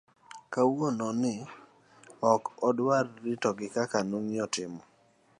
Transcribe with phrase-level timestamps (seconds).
[0.53, 1.33] kawuono ni,
[2.31, 4.81] ok nodwa ritogi kaka ne ong'iyo timo